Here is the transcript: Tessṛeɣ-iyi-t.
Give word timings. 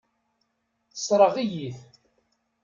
Tessṛeɣ-iyi-t. 0.91 1.77